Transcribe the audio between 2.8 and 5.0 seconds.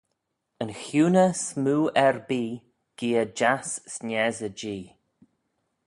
geay jiass sniessey j'ee